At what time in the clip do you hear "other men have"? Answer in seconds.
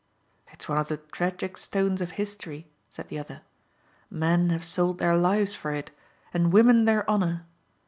3.19-4.65